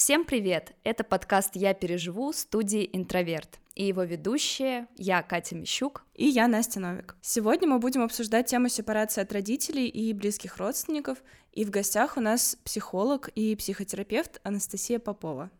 [0.00, 0.72] Всем привет!
[0.82, 6.06] Это подкаст «Я переживу» студии «Интроверт» и его ведущие я, Катя Мищук.
[6.14, 7.16] И я, Настя Новик.
[7.20, 11.18] Сегодня мы будем обсуждать тему сепарации от родителей и близких родственников,
[11.52, 15.50] и в гостях у нас психолог и психотерапевт Анастасия Попова.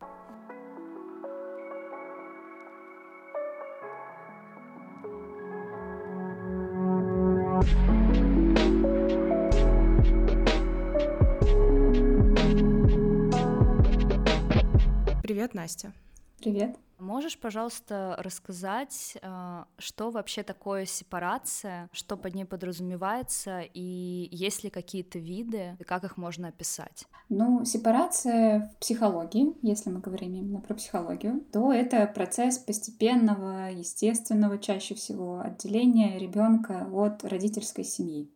[15.71, 15.93] Настя.
[16.39, 16.77] Привет.
[16.99, 24.71] Можешь, пожалуйста, рассказать, э, что вообще такое сепарация, что под ней подразумевается, и есть ли
[24.71, 27.05] какие-то виды, и как их можно описать?
[27.29, 34.59] Ну, сепарация в психологии, если мы говорим именно про психологию, то это процесс постепенного, естественного,
[34.59, 38.29] чаще всего отделения ребенка от родительской семьи.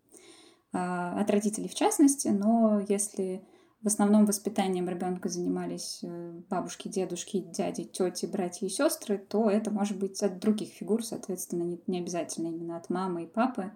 [0.72, 3.44] А, от родителей в частности, но если
[3.84, 9.70] в основном воспитанием ребенка занимались э, бабушки, дедушки, дяди, тети, братья и сестры, то это
[9.70, 13.72] может быть от других фигур, соответственно, не, не обязательно именно от мамы и папы,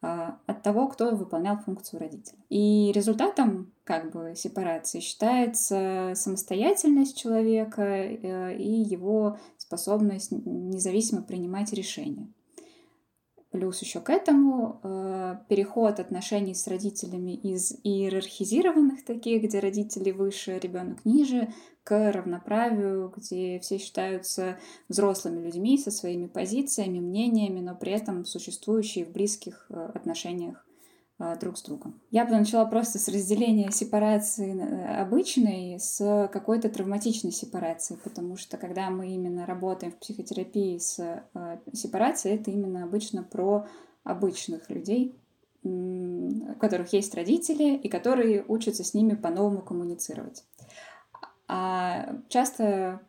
[0.00, 2.38] а от того, кто выполнял функцию родителя.
[2.48, 12.26] И результатом как бы сепарации считается самостоятельность человека э, и его способность независимо принимать решения.
[13.52, 20.58] Плюс еще к этому э, переход отношений с родителями из иерархизированных таких, где родители выше,
[20.58, 21.52] ребенок ниже,
[21.84, 24.58] к равноправию, где все считаются
[24.88, 30.64] взрослыми людьми со своими позициями, мнениями, но при этом существующие в близких э, отношениях
[31.40, 32.00] друг с другом.
[32.10, 38.56] Я бы начала просто с разделения сепарации э, обычной с какой-то травматичной сепарацией, потому что
[38.56, 43.66] когда мы именно работаем в психотерапии с э, сепарацией, это именно обычно про
[44.02, 45.16] обычных людей,
[45.62, 50.44] у которых есть родители и которые учатся с ними по-новому коммуницировать.
[51.46, 53.00] А часто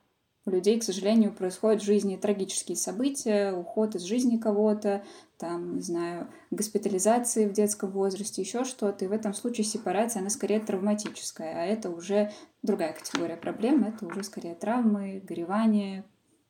[0.45, 5.03] у людей, к сожалению, происходят в жизни трагические события, уход из жизни кого-то,
[5.38, 9.05] там, не знаю, госпитализации в детском возрасте, еще что-то.
[9.05, 14.05] И в этом случае сепарация, она скорее травматическая, а это уже другая категория проблем, это
[14.05, 16.03] уже скорее травмы, горевание,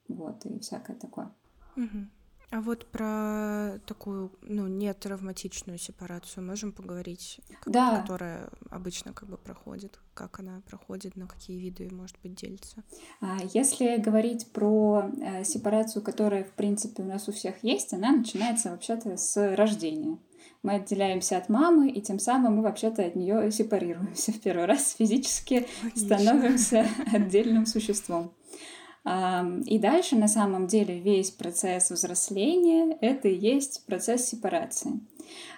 [0.07, 1.31] вот, и всякое такое.
[1.75, 2.07] Угу.
[2.53, 7.99] А вот про такую, ну, не травматичную сепарацию можем поговорить, да.
[7.99, 12.83] которая обычно как бы проходит, как она проходит, на какие виды, может быть, делится?
[13.21, 18.11] А если говорить про э, сепарацию, которая, в принципе, у нас у всех есть, она
[18.11, 20.19] начинается вообще-то с рождения.
[20.61, 24.91] Мы отделяемся от мамы, и тем самым мы вообще-то от нее сепарируемся в первый раз
[24.91, 26.19] физически, Логично.
[26.19, 28.31] становимся отдельным существом.
[29.05, 35.01] И дальше на самом деле весь процесс взросления— это и есть процесс сепарации.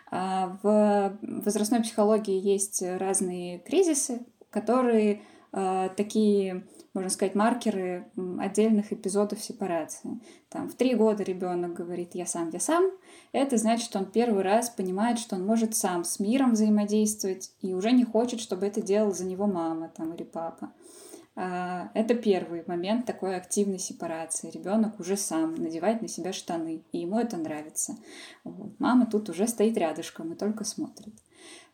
[0.10, 8.08] А, в возрастной психологии есть разные кризисы, которые а, такие, можно сказать, маркеры
[8.40, 10.20] отдельных эпизодов сепарации.
[10.50, 12.92] Там в три года ребенок говорит «я сам, я сам»,
[13.32, 17.74] это значит, что он первый раз понимает, что он может сам с миром взаимодействовать и
[17.74, 20.72] уже не хочет, чтобы это делал за него мама там, или папа.
[21.36, 24.50] А, это первый момент такой активной сепарации.
[24.50, 27.98] Ребенок уже сам надевает на себя штаны, и ему это нравится.
[28.80, 31.14] Мама тут уже стоит рядышком и только смотрит.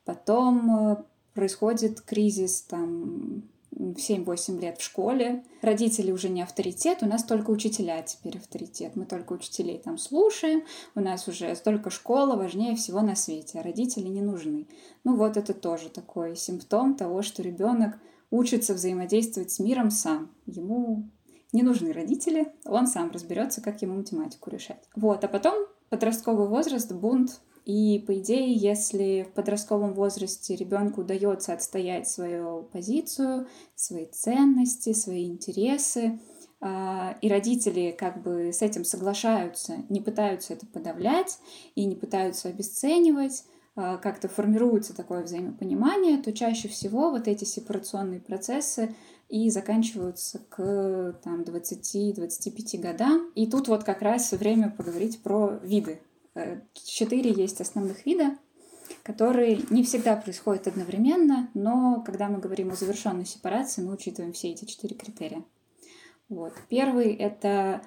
[0.03, 1.03] Потом э,
[1.35, 5.43] происходит кризис там в 7-8 лет в школе.
[5.61, 8.95] Родители уже не авторитет, у нас только учителя теперь авторитет.
[8.95, 10.63] Мы только учителей там слушаем,
[10.95, 14.67] у нас уже столько школа важнее всего на свете, а родители не нужны.
[15.03, 17.97] Ну вот это тоже такой симптом того, что ребенок
[18.31, 20.31] учится взаимодействовать с миром сам.
[20.47, 21.09] Ему
[21.51, 24.83] не нужны родители, он сам разберется, как ему математику решать.
[24.95, 27.41] Вот, а потом подростковый возраст, бунт.
[27.65, 35.25] И, по идее, если в подростковом возрасте ребенку удается отстоять свою позицию, свои ценности, свои
[35.25, 36.19] интересы,
[36.59, 41.37] а, и родители как бы с этим соглашаются, не пытаются это подавлять
[41.75, 43.43] и не пытаются обесценивать,
[43.75, 48.93] как-то формируется такое взаимопонимание, то чаще всего вот эти сепарационные процессы
[49.31, 53.31] и заканчиваются к там, 20-25 годам.
[53.33, 56.01] И тут вот как раз время поговорить про виды.
[56.35, 58.37] Э, четыре есть основных вида,
[59.03, 64.51] которые не всегда происходят одновременно, но когда мы говорим о завершенной сепарации, мы учитываем все
[64.51, 65.43] эти четыре критерия.
[66.27, 66.53] Вот.
[66.67, 67.81] Первый— это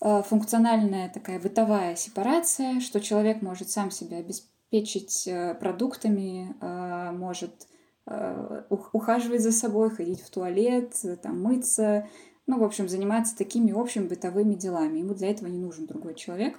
[0.00, 7.12] э, функциональная такая бытовая сепарация, что человек может сам себя обеспечить печить э, продуктами, э,
[7.12, 7.66] может
[8.06, 12.08] э, ухаживать за собой, ходить в туалет, там, мыться,
[12.46, 14.98] ну, в общем, заниматься такими общими бытовыми делами.
[14.98, 16.58] Ему для этого не нужен другой человек.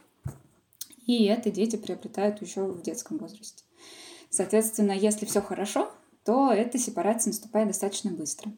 [1.05, 3.63] И это дети приобретают еще в детском возрасте.
[4.29, 5.91] Соответственно, если все хорошо,
[6.23, 8.51] то эта сепарация наступает достаточно быстро.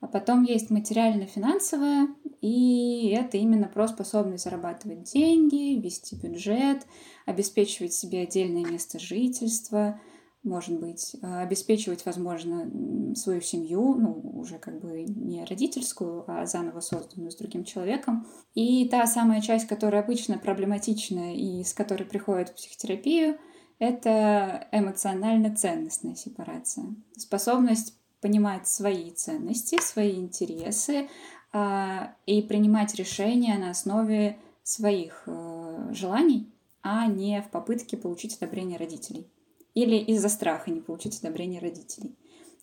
[0.00, 2.08] А потом есть материально-финансовая,
[2.40, 6.86] и это именно про способность зарабатывать деньги, вести бюджет,
[7.24, 9.98] обеспечивать себе отдельное место жительства,
[10.42, 12.70] может быть, а, обеспечивать, возможно,
[13.16, 18.26] свою семью, ну, уже как бы не родительскую, а заново созданную с другим человеком.
[18.54, 23.38] И та самая часть, которая обычно проблематичная и с которой приходит в психотерапию,
[23.78, 26.94] это эмоционально-ценностная сепарация.
[27.16, 31.10] Способность понимать свои ценности, свои интересы
[31.52, 36.50] а, и принимать решения на основе своих э, желаний,
[36.82, 39.30] а не в попытке получить одобрение родителей.
[39.74, 42.16] Или из-за страха не получить одобрение родителей.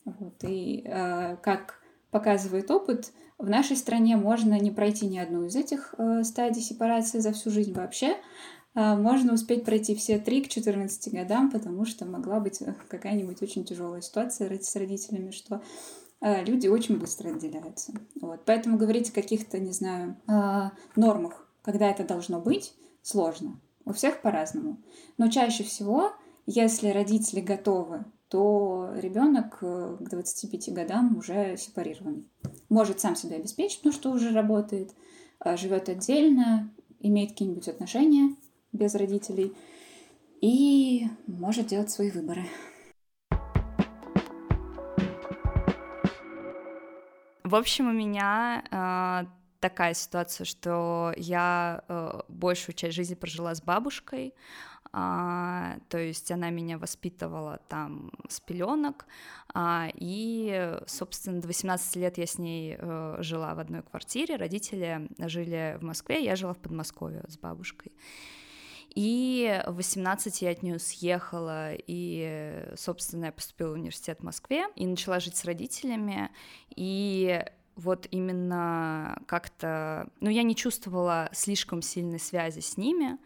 [0.04, 0.44] Вот.
[0.44, 1.80] И э, как
[2.10, 7.20] показывает опыт, в нашей стране можно не пройти ни одну из этих э, стадий сепарации
[7.20, 8.18] за всю жизнь вообще,
[8.74, 13.66] можно успеть пройти все три к 14 годам, потому что могла быть э, какая-нибудь очень
[13.66, 15.62] тяжелая ситуация с родителями, что
[16.22, 17.94] а, люди очень быстро отделяются.
[18.22, 18.42] Вот.
[18.46, 23.60] Поэтому говорить о каких-то, не знаю, а, нормах, когда это должно быть, сложно.
[23.84, 24.78] У всех по-разному.
[25.18, 26.12] Но чаще всего,
[26.46, 32.26] если родители готовы, то ребенок э, к 25 годам уже сепарированный.
[32.70, 34.92] Может сам себя обеспечить, но что уже работает,
[35.44, 36.72] живет отдельно,
[37.02, 38.36] имеет какие-нибудь отношения
[38.74, 39.54] без родителей
[40.42, 42.46] и может делать свои выборы.
[47.44, 49.30] В общем, у меня э,
[49.60, 54.34] такая ситуация, что я э, большую часть жизни прожила с бабушкой,
[54.94, 59.06] а, то есть она меня воспитывала там с пеленок,
[59.54, 65.10] а, и, собственно, до 18 лет я с ней а, жила в одной квартире, родители
[65.18, 67.94] жили в Москве, я жила в Подмосковье с бабушкой.
[68.94, 74.66] И в 18 я от нее съехала, и, собственно, я поступила в университет в Москве
[74.76, 76.30] и начала жить с родителями,
[76.76, 77.44] и
[77.78, 83.18] вот именно как-то, ну, я не чувствовала слишком сильной связи с ними,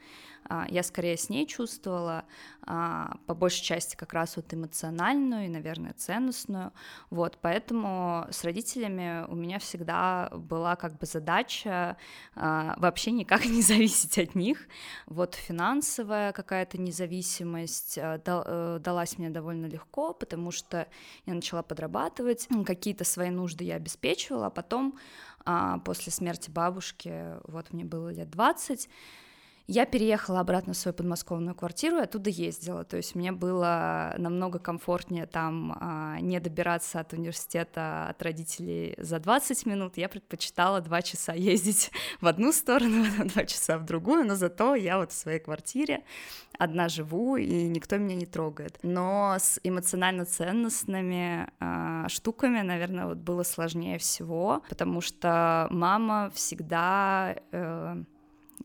[0.70, 2.26] я скорее с ней чувствовала,
[2.68, 6.74] а, по большей части как раз вот эмоциональную и, наверное, ценностную,
[7.10, 11.98] вот, поэтому с родителями у меня всегда была как бы задача
[12.36, 14.68] а, вообще никак не зависеть от них,
[15.06, 18.20] вот финансовая какая-то независимость э,
[18.80, 20.88] далась мне довольно легко, потому что
[21.26, 24.98] я начала подрабатывать, какие-то свои нужды я обеспечивала, а потом
[25.84, 28.90] после смерти бабушки, вот мне было лет 20,
[29.68, 34.60] я переехала обратно в свою подмосковную квартиру и оттуда ездила, то есть мне было намного
[34.60, 41.02] комфортнее там а, не добираться от университета от родителей за 20 минут, я предпочитала два
[41.02, 41.92] часа ездить
[42.22, 46.04] в одну сторону, два часа в другую, но зато я вот в своей квартире
[46.58, 48.78] одна живу, и никто меня не трогает.
[48.84, 57.36] Но с эмоционально ценностными э, штуками, наверное, вот было сложнее всего, потому что мама всегда...
[57.52, 58.04] Э,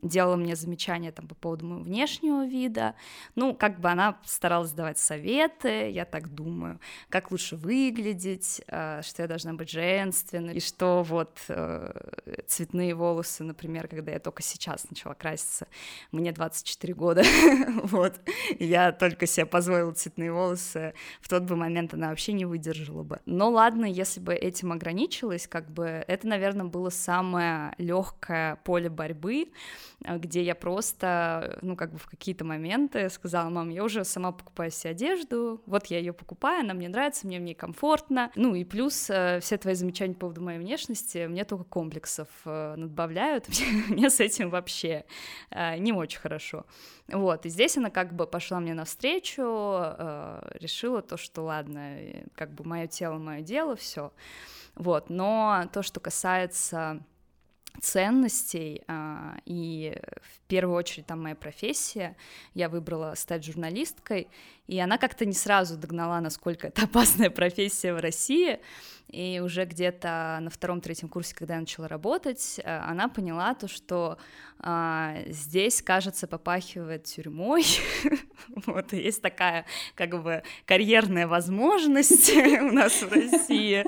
[0.01, 2.95] делала мне замечания там по поводу моего внешнего вида,
[3.35, 6.79] ну, как бы она старалась давать советы, я так думаю,
[7.09, 13.43] как лучше выглядеть, э, что я должна быть женственной, и что вот э, цветные волосы,
[13.43, 15.67] например, когда я только сейчас начала краситься,
[16.11, 17.23] мне 24 года,
[17.83, 18.19] вот,
[18.59, 23.19] я только себе позволила цветные волосы, в тот бы момент она вообще не выдержала бы.
[23.25, 29.51] Но ладно, если бы этим ограничилась, как бы это, наверное, было самое легкое поле борьбы,
[30.03, 34.71] где я просто, ну, как бы в какие-то моменты сказала, мам, я уже сама покупаю
[34.71, 38.63] себе одежду, вот я ее покупаю, она мне нравится, мне в ней комфортно, ну, и
[38.63, 43.47] плюс э, все твои замечания по поводу моей внешности мне только комплексов э, надбавляют,
[43.89, 45.05] мне с этим вообще
[45.49, 46.65] э, не очень хорошо.
[47.07, 49.41] Вот, и здесь она как бы пошла мне навстречу,
[50.53, 51.97] решила то, что ладно,
[52.35, 54.13] как бы мое тело, мое дело, все.
[54.75, 57.03] Вот, но то, что касается
[57.79, 62.15] ценностей, а, и в первую очередь там моя профессия,
[62.53, 64.27] я выбрала стать журналисткой,
[64.67, 68.59] и она как-то не сразу догнала, насколько это опасная профессия в России,
[69.11, 74.17] и уже где-то на втором-третьем курсе, когда я начала работать, э, она поняла то, что
[74.59, 77.65] а, здесь, кажется, попахивает тюрьмой,
[78.67, 79.65] вот, есть такая,
[79.95, 83.83] как бы, карьерная возможность у нас в России,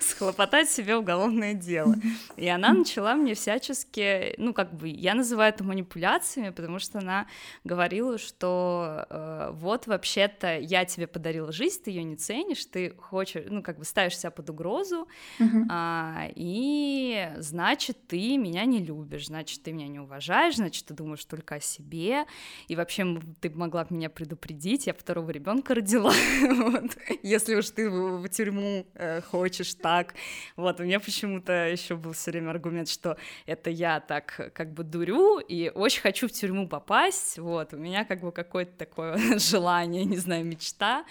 [0.22, 1.96] хлопотать себе уголовное дело.
[2.36, 7.26] И она начала мне всячески, ну, как бы, я называю это манипуляциями, потому что она
[7.64, 13.44] говорила, что э, вот вообще-то я тебе подарила жизнь, ты ее не ценишь, ты хочешь,
[13.48, 15.66] ну, как бы ставишь себя под угрозу, uh-huh.
[15.70, 21.24] а, и значит, ты меня не любишь, значит, ты меня не уважаешь, значит, ты думаешь
[21.24, 22.24] только о себе,
[22.68, 26.12] и вообще ты могла бы меня предупредить, я второго ребенка родила,
[26.42, 30.14] вот, если уж ты в, в тюрьму э, хочешь так,
[30.56, 34.84] вот, у меня почему-то еще был все время аргумент, что это я так как бы
[34.84, 40.04] дурю и очень хочу в тюрьму попасть, вот, у меня как бы какое-то такое желание,
[40.04, 41.04] не знаю, мечта,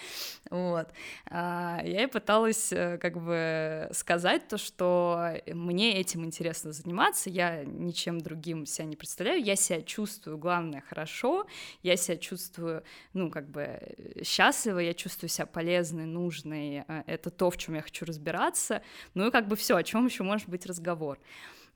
[0.50, 0.88] вот,
[1.26, 7.64] а, я и пыталась э, как бы сказать то, что мне этим интересно заниматься, я
[7.64, 11.46] ничем другим себя не представляю, я себя чувствую, главное, хорошо,
[11.82, 12.82] я себя чувствую,
[13.12, 13.78] ну, как бы
[14.22, 18.82] счастливо, я чувствую себя полезной, нужной, э, это то, в чем я хочу разбираться,
[19.14, 21.18] ну и как бы все, о чем еще может быть разговор.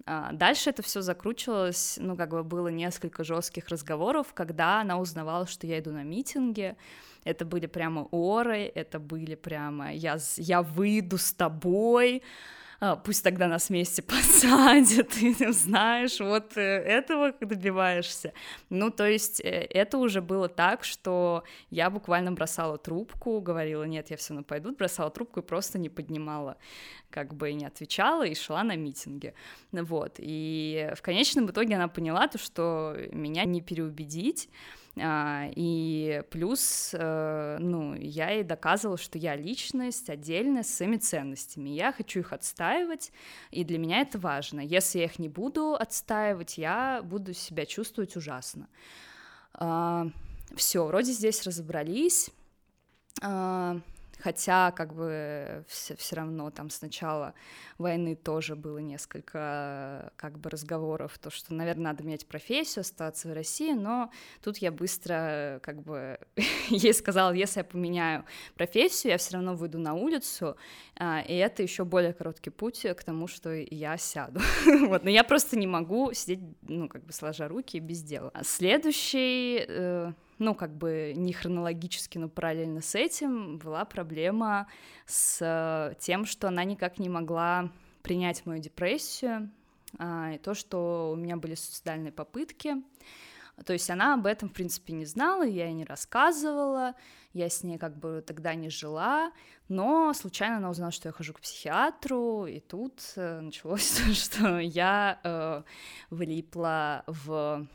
[0.04, 5.46] А, дальше это все закручивалось, ну, как бы было несколько жестких разговоров, когда она узнавала,
[5.46, 6.76] что я иду на митинги,
[7.24, 12.22] это были прямо оры, это были прямо «я, я выйду с тобой»,
[13.04, 18.32] пусть тогда нас вместе посадят, ты знаешь, вот э, этого добиваешься.
[18.70, 24.10] Ну, то есть э, это уже было так, что я буквально бросала трубку, говорила, нет,
[24.10, 26.56] я все равно пойду, бросала трубку и просто не поднимала,
[27.10, 29.34] как бы не отвечала и шла на митинги.
[29.72, 36.90] Вот, и в конечном итоге она поняла то, что меня не переубедить, а, и плюс,
[36.94, 41.68] э, ну, я ей доказывала, что я личность отдельная с своими ценностями.
[41.68, 43.12] Я хочу их отстаивать,
[43.50, 44.60] и для меня это важно.
[44.60, 48.68] Если я их не буду отстаивать, я буду себя чувствовать ужасно.
[49.52, 50.08] А,
[50.54, 52.30] Все, вроде здесь разобрались.
[54.18, 57.34] Хотя как бы все, все равно там с начала
[57.78, 63.32] войны тоже было несколько как бы разговоров, то, что, наверное, надо менять профессию, остаться в
[63.32, 64.10] России, но
[64.42, 66.18] тут я быстро как бы
[66.68, 70.56] ей сказала, если я поменяю профессию, я все равно выйду на улицу,
[70.98, 74.40] а, и это еще более короткий путь к тому, что я сяду.
[74.86, 78.32] вот, но я просто не могу сидеть, ну, как бы сложа руки без дела.
[78.42, 84.66] Следующий э, ну, как бы не хронологически, но параллельно с этим была проблема
[85.06, 87.70] с тем, что она никак не могла
[88.02, 89.50] принять мою депрессию,
[89.98, 92.76] а, и то, что у меня были суицидальные попытки.
[93.64, 96.94] То есть она об этом, в принципе, не знала, я ей не рассказывала,
[97.32, 99.32] я с ней как бы тогда не жила,
[99.68, 104.58] но случайно она узнала, что я хожу к психиатру, и тут э, началось то, что
[104.58, 105.62] я э,
[106.10, 107.66] влипла в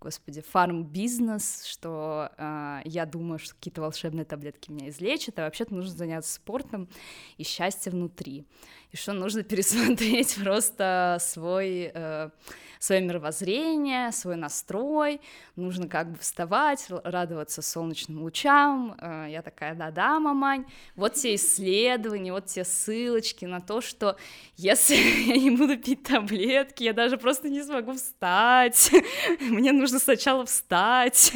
[0.00, 5.96] господи, фарм-бизнес, что э, я думаю, что какие-то волшебные таблетки меня излечат, а вообще-то нужно
[5.96, 6.88] заняться спортом
[7.36, 8.46] и счастье внутри.
[8.92, 11.90] И что нужно пересмотреть просто свой...
[11.94, 12.30] Э,
[12.78, 15.20] свое мировоззрение, свой настрой,
[15.56, 18.96] нужно как бы вставать, радоваться солнечным лучам.
[19.00, 20.64] Э, я такая, да-да, мамань,
[20.94, 24.16] вот те исследования, вот те ссылочки на то, что
[24.56, 24.94] если
[25.26, 28.90] я не буду пить таблетки, я даже просто не смогу встать,
[29.40, 31.32] мне нужно сначала встать,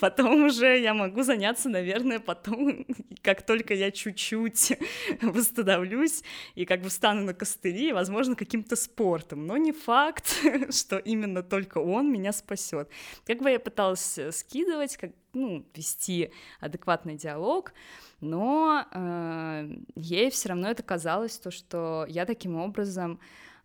[0.00, 2.86] потом уже я могу заняться, наверное, потом,
[3.22, 4.78] как только я чуть-чуть
[5.22, 6.22] восстановлюсь
[6.54, 11.78] и как бы встану на костыли, возможно, каким-то спортом, но не факт, что именно только
[11.78, 12.88] он меня спасет.
[13.26, 17.72] Как бы я пыталась э, скидывать, как, ну, вести адекватный диалог,
[18.20, 23.18] но э, ей все равно это казалось, то, что я таким образом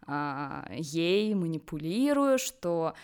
[0.08, 2.96] э, ей манипулирую, что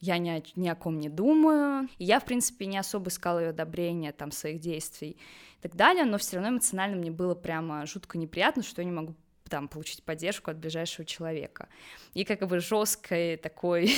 [0.00, 1.88] я ни о, ни о ком не думаю.
[1.98, 5.16] Я, в принципе, не особо искала ее одобрения там своих действий
[5.58, 8.92] и так далее, но все равно эмоционально мне было прямо жутко неприятно, что я не
[8.92, 9.14] могу
[9.52, 11.68] там получить поддержку от ближайшего человека.
[12.14, 13.92] И как бы жесткой такой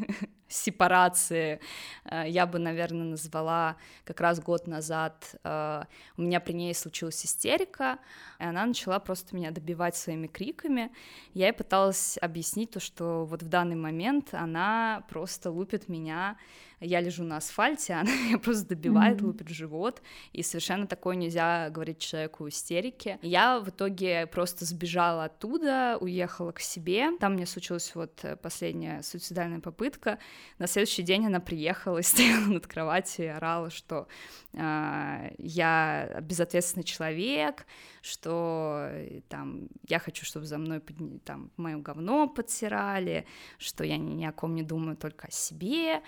[0.48, 1.60] сепарации
[2.04, 5.36] э, я бы, наверное, назвала как раз год назад.
[5.44, 5.84] Э,
[6.16, 7.98] у меня при ней случилась истерика,
[8.40, 10.90] и она начала просто меня добивать своими криками.
[11.34, 16.36] Я ей пыталась объяснить то, что вот в данный момент она просто лупит меня
[16.80, 19.26] я лежу на асфальте, она меня просто добивает, mm-hmm.
[19.26, 20.02] лупит живот,
[20.32, 23.18] и совершенно такое нельзя говорить человеку истерики.
[23.22, 29.60] Я в итоге просто сбежала оттуда, уехала к себе, там мне случилась вот последняя суицидальная
[29.60, 30.18] попытка,
[30.58, 34.06] на следующий день она приехала и стояла над кроватью и орала, что
[34.52, 37.66] э, я безответственный человек,
[38.02, 38.90] что
[39.28, 40.80] там я хочу, чтобы за мной
[41.24, 43.26] там мое говно подсирали,
[43.58, 46.02] что я ни о ком не думаю, только о себе.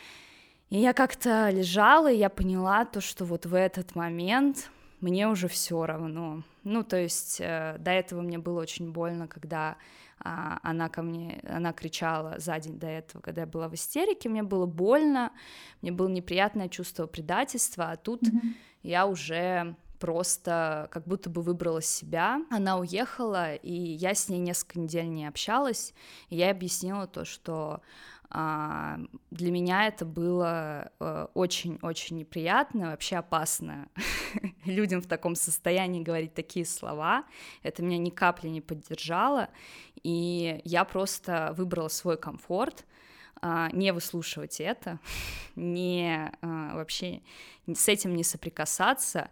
[0.71, 4.71] И я как-то лежала, и я поняла то, что вот в этот момент
[5.01, 6.43] мне уже все равно.
[6.65, 9.77] Ну, то есть э, до этого мне было очень больно, когда
[10.21, 14.29] а, она ко мне, она кричала за день до этого, когда я была в истерике,
[14.29, 15.33] мне было больно,
[15.81, 18.55] мне было неприятное чувство предательства, а тут mm-hmm.
[18.83, 22.41] я уже просто как будто бы выбрала себя.
[22.51, 25.95] Она уехала, и я с ней несколько недель не общалась,
[26.29, 27.81] и я объяснила то, что
[28.31, 30.93] для меня это было
[31.35, 33.89] очень-очень э, неприятно, вообще опасно
[34.67, 37.25] людям в таком состоянии говорить такие слова.
[37.63, 39.49] Это меня ни капли не поддержало,
[40.03, 42.85] и я просто выбрала свой комфорт,
[43.41, 44.99] а, не выслушивать это,
[45.57, 47.23] не а, вообще
[47.67, 49.31] с этим не соприкасаться,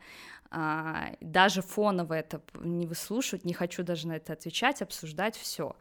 [1.20, 5.76] даже фоново это не выслушивать, не хочу даже на это отвечать, обсуждать все.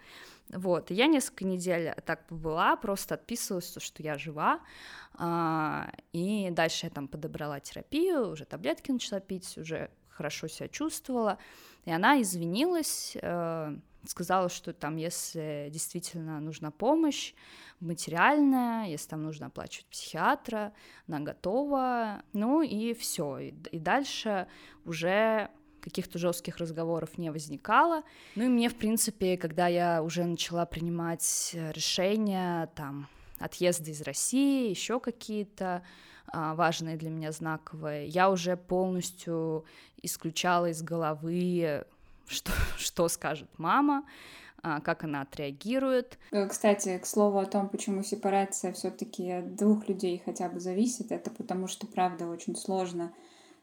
[0.50, 4.60] Вот, я несколько недель так побыла, просто отписывалась, что я жива,
[5.16, 11.40] а, и дальше я там подобрала терапию, уже таблетки начала пить, уже хорошо себя чувствовала,
[11.86, 13.78] и она извинилась, э,
[14.10, 17.34] сказала, что там, если действительно нужна помощь
[17.80, 20.74] материальная, если там нужно оплачивать психиатра,
[21.08, 24.48] она готова, ну и все, и, и дальше
[24.86, 25.50] уже
[25.82, 28.02] каких-то жестких разговоров не возникало.
[28.36, 33.08] Ну и мне, в принципе, когда я уже начала принимать решения, там,
[33.40, 35.84] отъезды из России, еще какие-то
[36.28, 39.66] а, важные для меня знаковые, я уже полностью
[40.02, 41.86] исключала из головы,
[42.28, 44.06] что, что скажет мама,
[44.62, 46.18] а, как она отреагирует.
[46.32, 51.12] Э, кстати, к слову о том, почему сепарация все-таки от двух людей хотя бы зависит,
[51.12, 53.14] это потому что, правда, очень сложно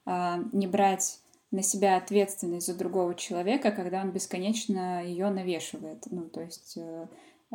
[0.04, 6.04] а, не брать на себя ответственность за другого человека, когда он бесконечно ее навешивает.
[6.11, 7.09] Ну, то есть э,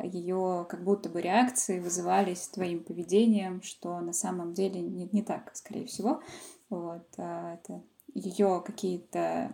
[0.03, 5.55] ее как будто бы реакции вызывались твоим поведением, что на самом деле не, не так,
[5.55, 6.21] скорее всего.
[6.69, 7.81] Вот, а это
[8.13, 9.53] ее какие-то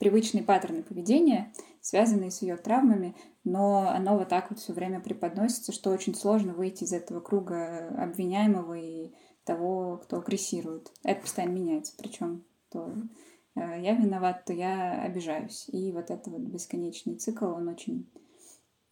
[0.00, 3.14] привычные паттерны поведения, связанные с ее травмами,
[3.44, 7.86] но оно вот так вот все время преподносится, что очень сложно выйти из этого круга
[7.96, 9.12] обвиняемого и
[9.44, 10.90] того, кто агрессирует.
[11.04, 12.92] Это постоянно меняется, причем то
[13.54, 15.66] Э, я виноват, то я обижаюсь.
[15.68, 18.10] И вот этот вот бесконечный цикл, он очень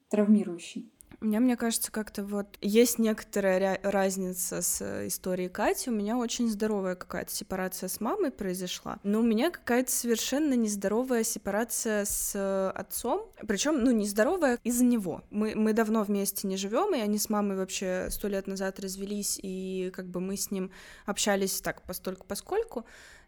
[0.08, 0.90] травмирующий.
[1.20, 5.90] У меня, мне кажется, как-то вот есть некоторая разница с э, историей Кати.
[5.90, 11.24] У меня очень здоровая какая-то сепарация с мамой произошла, но у меня какая-то совершенно нездоровая
[11.24, 13.32] сепарация с э, отцом.
[13.48, 15.22] Причем, ну, нездоровая из-за него.
[15.30, 19.40] Мы, мы давно вместе не живем, и они с мамой вообще сто лет назад развелись,
[19.42, 20.70] и как бы мы с ним
[21.04, 22.84] общались так постольку поскольку.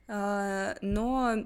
[0.06, 1.44] А, но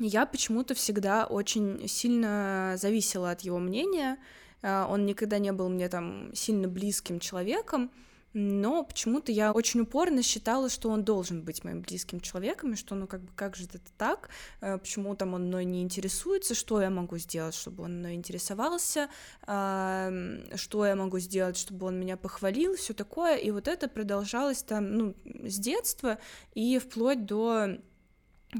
[0.00, 4.18] я почему-то всегда очень сильно зависела от его мнения.
[4.62, 7.90] А, он никогда не был мне там сильно близким человеком,
[8.32, 12.94] но почему-то я очень упорно считала, что он должен быть моим близким человеком, и что,
[12.94, 16.80] ну, как бы, как же это так, а, почему там он мной не интересуется, что
[16.80, 19.08] я могу сделать, чтобы он мной интересовался,
[19.42, 24.92] что я могу сделать, чтобы он меня похвалил, все такое, и вот это продолжалось там,
[24.94, 26.18] ну, с детства
[26.54, 27.78] и вплоть до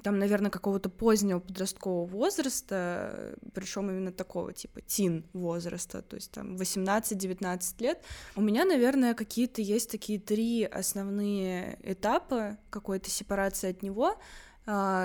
[0.02, 6.56] там, наверное, какого-то позднего подросткового возраста, причем именно такого типа тин возраста, то есть там
[6.56, 8.02] 18-19 лет,
[8.36, 14.16] у меня, наверное, какие-то есть такие три основные этапа какой-то сепарации от него,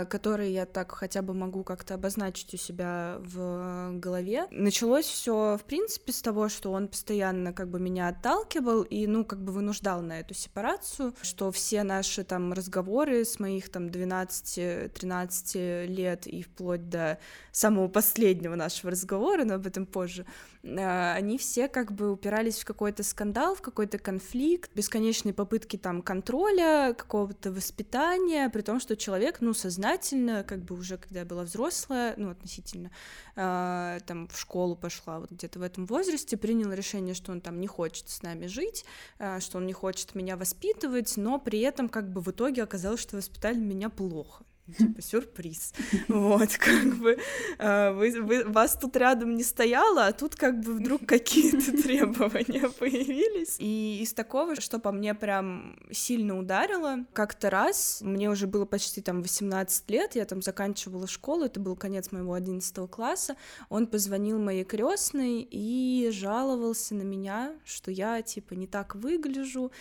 [0.09, 4.47] которые я так хотя бы могу как-то обозначить у себя в голове.
[4.51, 9.25] Началось все, в принципе, с того, что он постоянно как бы меня отталкивал и, ну,
[9.25, 15.87] как бы вынуждал на эту сепарацию, что все наши там разговоры с моих там 12-13
[15.87, 17.19] лет и вплоть до
[17.51, 22.65] самого последнего нашего разговора, но об этом позже, а, они все как бы упирались в
[22.65, 29.41] какой-то скандал, в какой-то конфликт, бесконечные попытки там контроля, какого-то воспитания, при том, что человек,
[29.41, 32.89] ну, сознательно, как бы уже когда я была взрослая, ну, относительно,
[33.35, 37.59] э, там, в школу пошла, вот где-то в этом возрасте, принял решение, что он там
[37.59, 38.85] не хочет с нами жить,
[39.19, 43.01] э, что он не хочет меня воспитывать, но при этом как бы в итоге оказалось,
[43.01, 44.43] что воспитали меня плохо
[44.77, 45.73] типа сюрприз.
[46.07, 47.17] Вот, как бы
[47.59, 52.69] а, вы, вы, вас тут рядом не стояло, а тут как бы вдруг какие-то требования
[52.69, 53.57] появились.
[53.59, 59.01] И из такого, что по мне прям сильно ударило, как-то раз, мне уже было почти
[59.01, 63.35] там 18 лет, я там заканчивала школу, это был конец моего 11 класса,
[63.69, 69.71] он позвонил моей крестной и жаловался на меня, что я типа не так выгляжу,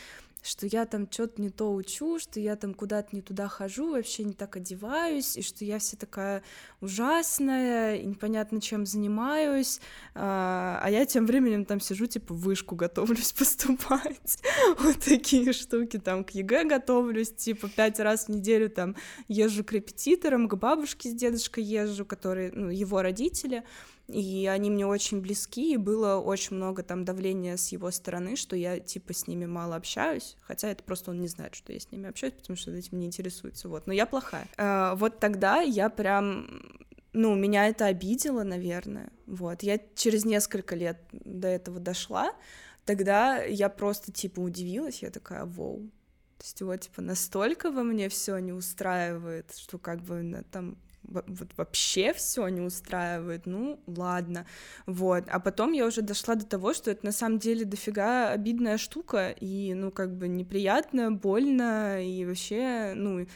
[0.45, 4.25] что я там что-то не то учу, что я там куда-то не туда хожу, вообще
[4.25, 6.43] не так одеваюсь, и что я вся такая
[6.83, 9.81] ужасная, и непонятно чем занимаюсь,
[10.15, 14.39] а, а я тем временем там сижу, типа, в вышку готовлюсь поступать,
[14.79, 18.97] вот такие штуки, там, к ЕГЭ готовлюсь, типа, пять раз в неделю там
[19.29, 23.65] езжу к репетиторам, к бабушке с дедушкой езжу, которые, ну, его родители,
[24.09, 28.55] и они мне очень близки, и было очень много там давления с его стороны, что
[28.57, 31.91] я, типа, с ними мало общаюсь, хотя это просто он не знает, что я с
[31.91, 34.47] ними общаюсь, потому что этим не интересуется, вот, но я плохая.
[34.57, 36.79] А, вот тогда я прям
[37.15, 42.33] ну, меня это обидело, наверное, вот, я через несколько лет до этого дошла,
[42.85, 45.91] тогда я просто, типа, удивилась, я такая, вау,
[46.39, 50.77] то есть вот, типа, настолько во мне все не устраивает, что как бы там
[51.09, 54.47] вот вообще все не устраивает, ну ладно,
[54.87, 58.79] вот, а потом я уже дошла до того, что это на самом деле дофига обидная
[58.79, 63.27] штука, и, ну, как бы неприятно, больно, и вообще, ну,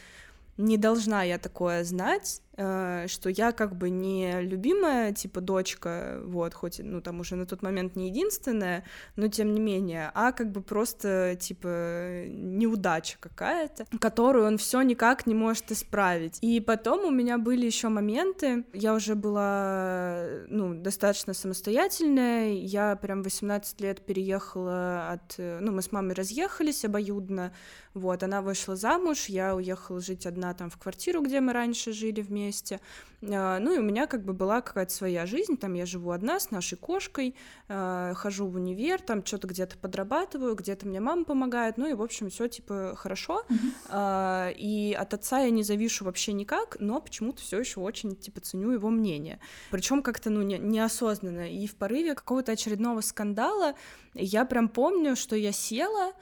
[0.57, 6.81] не должна я такое знать, что я как бы не любимая, типа, дочка, вот, хоть,
[6.83, 8.83] ну, там уже на тот момент не единственная,
[9.15, 15.25] но тем не менее, а как бы просто, типа, неудача какая-то, которую он все никак
[15.25, 16.39] не может исправить.
[16.41, 23.23] И потом у меня были еще моменты, я уже была, ну, достаточно самостоятельная, я прям
[23.23, 27.53] 18 лет переехала от, ну, мы с мамой разъехались обоюдно,
[27.93, 32.21] вот, она вышла замуж, я уехала жить одна там в квартиру, где мы раньше жили
[32.21, 32.79] вместе, вместе.
[33.21, 36.39] А, ну и у меня как бы была какая-то своя жизнь, там я живу одна
[36.39, 37.35] с нашей кошкой,
[37.67, 42.01] а, хожу в универ, там что-то где-то подрабатываю, где-то мне мама помогает, ну и в
[42.01, 43.43] общем все типа хорошо.
[43.49, 44.53] Mm-hmm.
[44.57, 48.71] И от отца я не завишу вообще никак, но почему-то все еще очень типа ценю
[48.71, 49.39] его мнение.
[49.69, 51.51] Причем как-то ну не, неосознанно.
[51.51, 53.75] И в порыве какого-то очередного скандала
[54.13, 56.13] я прям помню, что я села, а,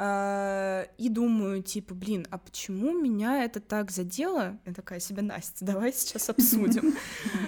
[0.00, 4.56] и думаю, типа, блин, а почему меня это так задело?
[4.64, 6.94] Я такая себе, Настя, давай сейчас обсудим.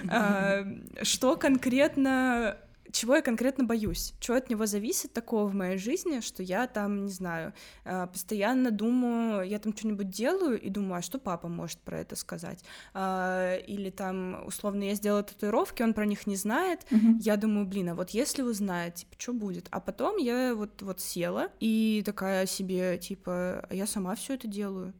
[0.09, 0.65] А,
[1.03, 2.57] что конкретно
[2.91, 7.05] чего я конкретно боюсь, чего от него зависит такого в моей жизни, что я там,
[7.05, 7.53] не знаю,
[7.85, 12.15] а, постоянно думаю, я там что-нибудь делаю и думаю, а что папа может про это
[12.15, 12.63] сказать?
[12.93, 17.17] А, или там, условно, я сделала татуировки, он про них не знает, mm-hmm.
[17.21, 19.67] я думаю, блин, а вот если узнает, типа, что будет?
[19.71, 24.47] А потом я вот, вот села и такая себе, типа, а я сама все это
[24.47, 24.93] делаю.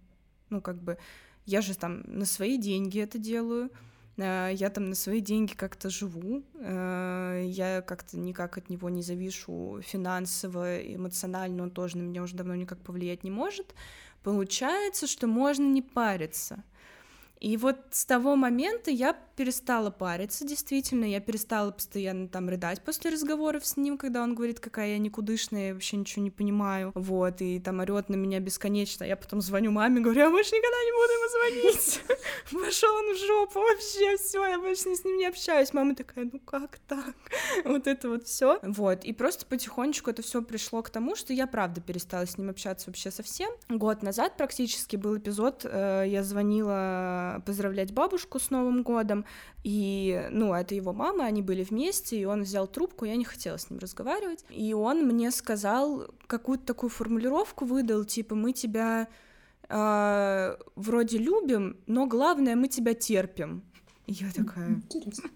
[0.49, 0.97] Ну, как бы,
[1.45, 3.71] я же там на свои деньги это делаю,
[4.17, 9.80] я там на свои деньги как-то живу, э, я как-то никак от него не завишу
[9.82, 13.74] финансово, эмоционально, он тоже на меня уже давно никак повлиять не может.
[14.24, 16.63] Получается, что можно не париться.
[17.41, 23.10] И вот с того момента я перестала париться, действительно, я перестала постоянно там рыдать после
[23.10, 27.41] разговоров с ним, когда он говорит, какая я никудышная, я вообще ничего не понимаю, вот,
[27.41, 30.91] и там орет на меня бесконечно, я потом звоню маме, говорю, я больше никогда не
[30.91, 32.01] буду ему звонить,
[32.65, 36.39] пошел он в жопу, вообще все, я больше с ним не общаюсь, мама такая, ну
[36.39, 37.15] как так,
[37.65, 41.47] вот это вот все, вот, и просто потихонечку это все пришло к тому, что я
[41.47, 47.30] правда перестала с ним общаться вообще совсем, год назад практически был эпизод, э, я звонила
[47.39, 49.25] поздравлять бабушку с Новым годом,
[49.63, 53.57] и, ну, это его мама, они были вместе, и он взял трубку, я не хотела
[53.57, 59.07] с ним разговаривать, и он мне сказал какую-то такую формулировку выдал, типа, мы тебя
[59.69, 63.63] э, вроде любим, но главное, мы тебя терпим.
[64.07, 64.69] И я такая...
[64.69, 65.29] Интересно.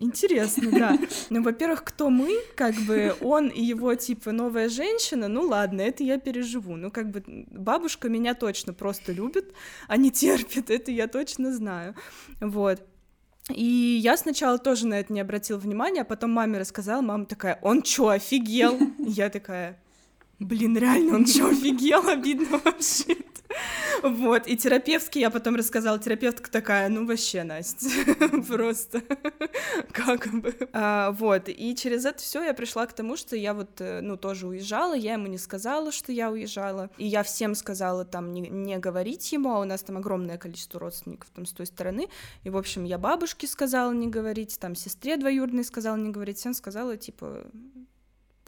[0.00, 0.98] Интересно, да.
[1.30, 6.02] Ну, во-первых, кто мы, как бы он и его, типа, новая женщина, ну ладно, это
[6.02, 6.76] я переживу.
[6.76, 9.52] Ну, как бы бабушка меня точно просто любит,
[9.86, 11.94] а не терпит, это я точно знаю.
[12.40, 12.82] Вот.
[13.54, 17.58] И я сначала тоже на это не обратила внимания, а потом маме рассказала, мама такая,
[17.62, 18.78] он чё, офигел?
[18.98, 19.80] Я такая,
[20.38, 22.06] блин, реально, он чё, офигел?
[22.08, 23.16] Обидно вообще.
[24.02, 27.88] Вот, и терапевтке я потом рассказала, терапевтка такая, ну вообще, Настя,
[28.46, 29.02] просто
[29.92, 30.54] как бы.
[30.72, 34.16] А, вот, и через это все я пришла к тому, что я вот, э, ну,
[34.16, 38.42] тоже уезжала, я ему не сказала, что я уезжала, и я всем сказала там не,
[38.42, 42.08] не говорить ему, а у нас там огромное количество родственников там с той стороны,
[42.44, 46.54] и, в общем, я бабушке сказала не говорить, там сестре двоюродной сказала не говорить, всем
[46.54, 47.44] сказала, типа,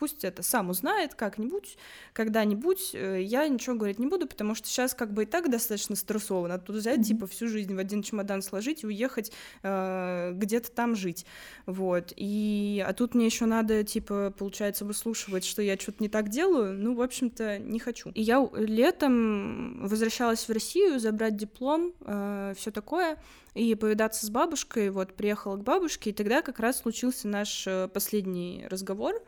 [0.00, 1.76] пусть это сам узнает как-нибудь,
[2.14, 2.94] когда-нибудь.
[2.94, 6.58] Э, я ничего говорить не буду, потому что сейчас как бы и так достаточно стрессово.
[6.58, 7.04] Тут взять, mm-hmm.
[7.04, 9.30] типа, всю жизнь в один чемодан сложить и уехать
[9.62, 11.26] э, где-то там жить.
[11.66, 12.14] Вот.
[12.16, 16.72] И, а тут мне еще надо, типа, получается, выслушивать, что я что-то не так делаю.
[16.72, 18.10] Ну, в общем-то, не хочу.
[18.14, 23.18] И я летом возвращалась в Россию забрать диплом, э, все такое
[23.54, 27.88] и повидаться с бабушкой, вот, приехала к бабушке, и тогда как раз случился наш э,
[27.88, 29.22] последний разговор,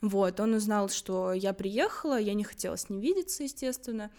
[0.00, 4.10] Вот, он узнал, что я приехала, я не хотела с ним видеться, естественно.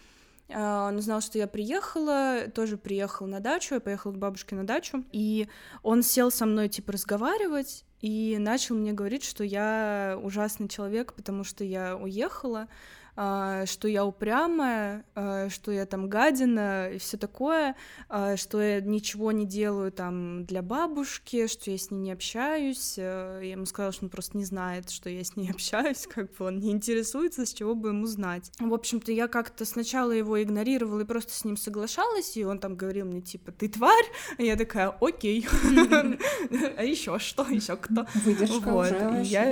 [0.48, 4.64] А, он узнал, что я приехала, тоже приехал на дачу, я поехала к бабушке на
[4.64, 5.48] дачу, и
[5.82, 11.44] он сел со мной, типа, разговаривать, и начал мне говорить, что я ужасный человек, потому
[11.44, 12.68] что я уехала,
[13.14, 17.76] что я упрямая, а, что я там гадина и все такое,
[18.08, 22.96] а, что я ничего не делаю там для бабушки, что я с ней не общаюсь.
[22.96, 26.46] Я ему сказала, что он просто не знает, что я с ней общаюсь, как бы
[26.46, 28.50] он не интересуется, с чего бы ему знать.
[28.58, 32.76] В общем-то, я как-то сначала его игнорировала и просто с ним соглашалась, и он там
[32.76, 34.06] говорил мне, типа, ты тварь,
[34.38, 35.46] а я такая, окей,
[36.76, 38.06] а еще что, еще кто?
[38.24, 38.98] Выдержка уже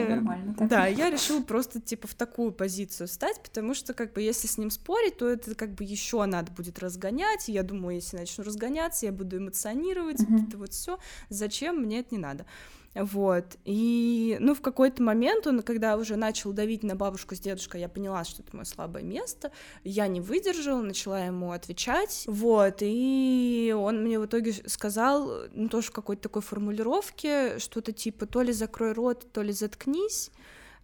[0.08, 0.56] нормально.
[0.60, 4.58] Да, я решила просто, типа, в такую позицию встать, потому что, как бы, если с
[4.58, 8.44] ним спорить, то это, как бы, еще надо будет разгонять, и я думаю, если начну
[8.44, 10.48] разгоняться, я буду эмоционировать, mm-hmm.
[10.48, 12.46] это вот все, зачем, мне это не надо.
[12.94, 17.80] Вот, и, ну, в какой-то момент он, когда уже начал давить на бабушку с дедушкой,
[17.80, 19.52] я поняла, что это мое слабое место,
[19.84, 25.88] я не выдержала, начала ему отвечать, вот, и он мне в итоге сказал, ну, тоже
[25.88, 30.30] в какой-то такой формулировке, что-то типа то ли закрой рот, то ли заткнись,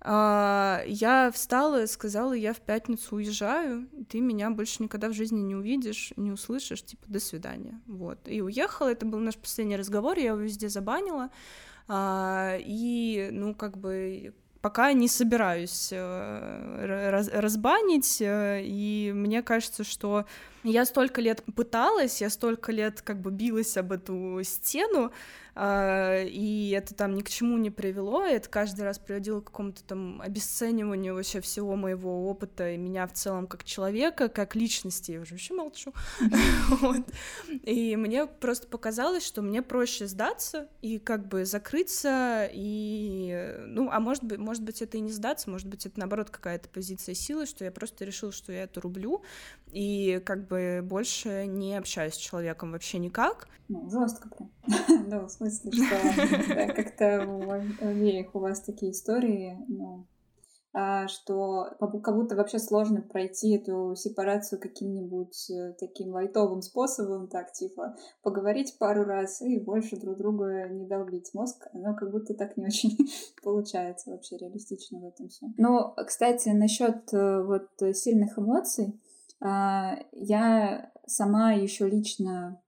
[0.04, 5.56] я встала и сказала, я в пятницу уезжаю, ты меня больше никогда в жизни не
[5.56, 8.18] увидишь, не услышишь, типа, до свидания, вот.
[8.26, 11.30] И уехала, это был наш последний разговор, я его везде забанила,
[11.88, 19.84] а, и, ну, как бы, пока не собираюсь э, раз, разбанить, э, и мне кажется,
[19.84, 20.26] что
[20.66, 25.12] я столько лет пыталась, я столько лет как бы билась об эту стену,
[25.58, 29.82] а, и это там ни к чему не привело, это каждый раз приводило к какому-то
[29.84, 35.20] там обесцениванию вообще всего моего опыта и меня в целом как человека, как личности, я
[35.20, 35.94] уже вообще молчу,
[37.62, 43.98] и мне просто показалось, что мне проще сдаться и как бы закрыться, и, ну, а
[43.98, 47.46] может быть, может быть, это и не сдаться, может быть, это наоборот какая-то позиция силы,
[47.46, 49.22] что я просто решила, что я это рублю,
[49.72, 53.48] и как бы больше не общаюсь с человеком вообще никак.
[53.68, 54.50] Ну, жестко прям.
[55.08, 60.06] Да, в смысле, что как-то у обеих у вас такие истории, ну,
[60.78, 61.70] а, что
[62.02, 68.76] как будто вообще сложно пройти эту сепарацию каким-нибудь э, таким лайтовым способом, так, типа, поговорить
[68.78, 72.94] пару раз и больше друг друга не долбить мозг, но как будто так не очень
[73.42, 75.46] получается вообще реалистично в этом все.
[75.56, 79.00] Но, кстати, насчет э, вот сильных эмоций,
[79.40, 82.62] я сама еще лично,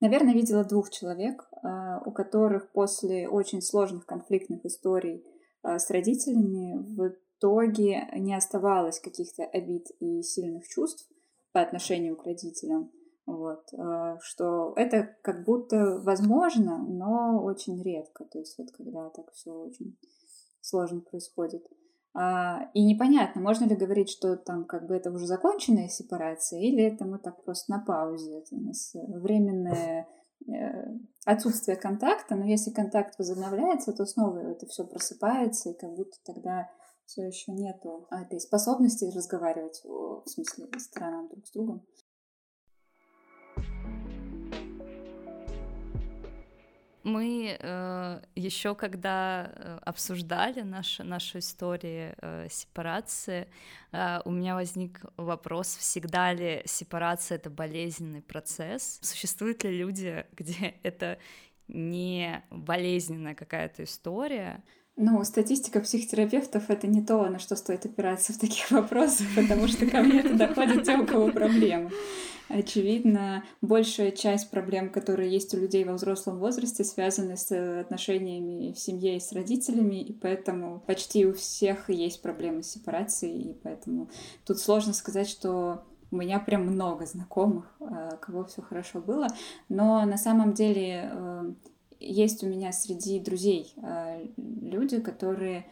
[0.00, 5.24] наверное, видела двух человек, а, у которых после очень сложных конфликтных историй
[5.62, 11.08] а, с родителями в итоге не оставалось каких-то обид и сильных чувств
[11.52, 12.90] по отношению к родителям.
[13.26, 13.70] Вот,
[14.20, 18.26] что это как будто возможно, но очень редко.
[18.26, 19.96] То есть вот когда так все очень
[20.60, 21.66] сложно происходит.
[22.16, 26.84] А, и непонятно, можно ли говорить, что там как бы это уже законченная сепарация, или
[26.84, 30.06] это мы так просто на паузе, это у нас временное
[30.46, 36.16] э, отсутствие контакта, но если контакт возобновляется, то снова это все просыпается, и как будто
[36.24, 36.70] тогда
[37.04, 41.84] все еще нету этой способности разговаривать, в смысле, сторонам друг с другом.
[47.04, 53.46] Мы э, еще когда э, обсуждали наши, нашу историю э, сепарации,
[53.92, 59.00] э, у меня возник вопрос, всегда ли сепарация— это болезненный процесс?
[59.02, 61.18] Существуют ли люди, где это
[61.68, 64.64] не болезненная какая-то история?
[64.96, 69.86] Ну, статистика психотерапевтов— это не то, на что стоит опираться в таких вопросах, потому что
[69.86, 71.90] ко мне это доходят те, у кого проблемы.
[72.48, 78.78] Очевидно, большая часть проблем, которые есть у людей во взрослом возрасте, связаны с отношениями в
[78.78, 84.10] семье и с родителями, и поэтому почти у всех есть проблемы с сепарацией, и поэтому
[84.46, 89.26] тут сложно сказать, что у меня прям много знакомых, э, кого все хорошо было,
[89.68, 91.52] но на самом деле э,
[92.04, 95.66] есть у меня среди друзей э, люди, которые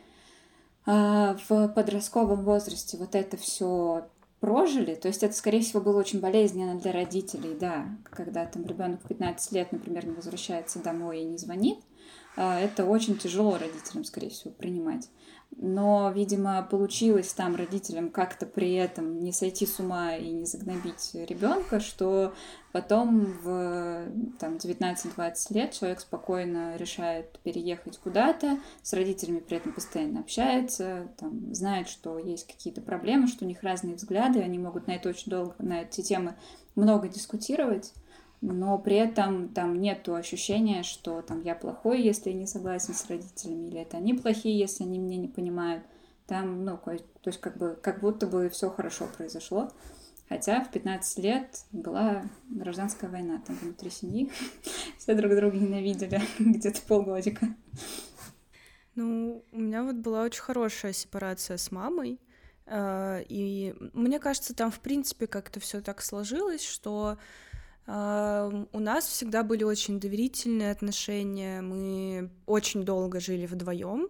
[0.85, 4.09] в подростковом возрасте вот это все
[4.43, 9.01] прожили, то есть это, скорее всего, было очень болезненно для родителей, да, когда там ребенок
[9.05, 11.79] в 15 лет, например, не возвращается домой и не звонит,
[12.37, 15.09] это очень тяжело родителям, скорее всего, принимать.
[15.59, 21.11] Но, видимо, получилось там родителям как-то при этом не сойти с ума и не загнобить
[21.13, 22.33] ребенка, что
[22.73, 24.07] потом в
[24.39, 31.55] там, 19-20 лет человек спокойно решает переехать куда-то, с родителями при этом постоянно общается, там,
[31.55, 35.31] знает, что есть какие-то проблемы, что у них разные взгляды, они могут на это очень
[35.31, 36.35] долго, на эти темы
[36.75, 37.93] много дискутировать,
[38.43, 43.09] но при этом там нет ощущения, что там я плохой, если я не согласен с
[43.09, 45.85] родителями, или это они плохие, если они меня не понимают.
[46.27, 46.91] Там, ну, то
[47.25, 49.71] есть как бы как будто бы все хорошо произошло.
[50.29, 54.31] Хотя в 15 лет была гражданская война там внутри семьи.
[54.99, 57.47] Все друг друга ненавидели где-то полгодика.
[58.95, 62.19] Ну, у меня вот была очень хорошая сепарация с мамой.
[62.67, 67.19] А, и мне кажется, там, в принципе, как-то все так сложилось, что
[67.87, 71.61] у нас всегда были очень доверительные отношения.
[71.61, 74.09] Мы очень долго жили вдвоем.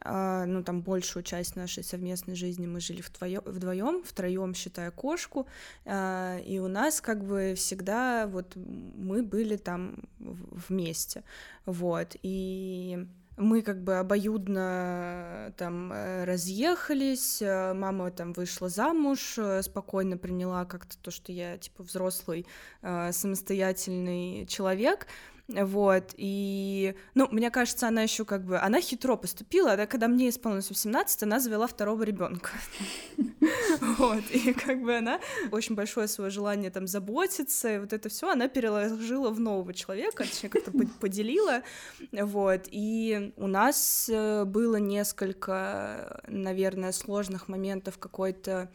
[0.00, 3.02] А, ну, там большую часть нашей совместной жизни мы жили
[3.44, 5.48] вдвоем, втроем, считая кошку.
[5.84, 11.24] И у нас как бы всегда вот мы были там вместе.
[11.66, 12.16] Вот.
[12.22, 13.06] И
[13.38, 20.64] мы как бы обоюдно там э, разъехались, э, мама там вышла замуж, э, спокойно приняла
[20.64, 22.46] как-то то, что я типа взрослый
[22.82, 25.06] самостоятельный человек,
[25.48, 30.28] вот, и, ну, мне кажется, она еще как бы, она хитро поступила, да, когда мне
[30.28, 32.50] исполнилось 18, она завела второго ребенка.
[33.80, 38.30] Вот, и как бы она очень большое свое желание там заботиться, и вот это все
[38.30, 41.62] она переложила в нового человека, точнее, как-то поделила,
[42.12, 48.70] вот, и у нас э, было несколько, наверное, сложных моментов какой-то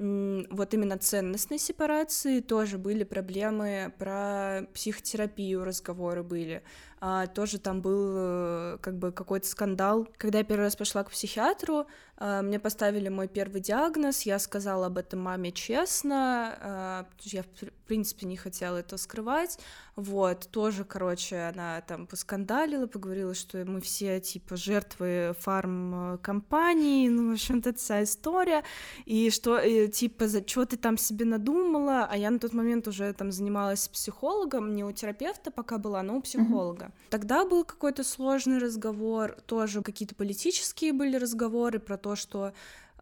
[0.00, 6.62] вот именно ценностной сепарации тоже были проблемы про психотерапию, разговоры были.
[7.00, 10.08] А, тоже там был э, как бы какой-то скандал.
[10.16, 11.86] Когда я первый раз пошла к психиатру,
[12.20, 18.26] мне поставили мой первый диагноз, я сказала об этом маме честно, а, я, в принципе,
[18.26, 19.58] не хотела это скрывать,
[19.96, 27.32] вот, тоже, короче, она там поскандалила, поговорила, что мы все, типа, жертвы фарм-компании, ну, в
[27.32, 28.64] общем-то, вся история,
[29.06, 32.86] и что, и, типа, за что ты там себе надумала, а я на тот момент
[32.88, 36.86] уже там занималась психологом, не у терапевта пока была, но у психолога.
[36.86, 37.10] Mm-hmm.
[37.10, 42.52] Тогда был какой-то сложный разговор, тоже какие-то политические были разговоры про то, что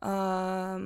[0.01, 0.79] я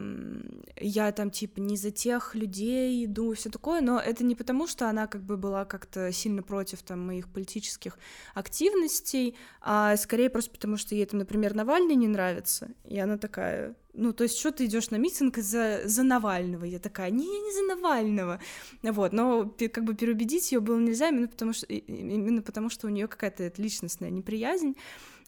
[1.15, 5.07] там типа не за тех людей иду, все такое, но это не потому, что она
[5.07, 7.99] как бы была как-то сильно против там моих политических
[8.35, 13.77] активностей, а скорее просто потому, что ей там, например, Навальный не нравится, и она такая,
[13.93, 16.65] ну, то есть, что ты идешь на митинг за, за Навального?
[16.65, 18.41] Я такая, не, не за Навального.
[18.83, 22.91] Вот, но как бы переубедить ее было нельзя именно потому, что, именно потому, что у
[22.91, 24.75] нее какая-то личностная неприязнь.